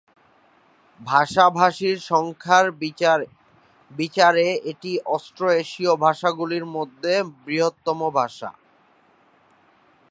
[0.99, 2.65] ভাষাভাষীর সংখ্যার
[3.91, 7.13] বিচারে এটি অস্ট্রো-এশীয় ভাষাগুলির মধ্যে
[7.45, 8.49] বৃহত্তম ভাষা।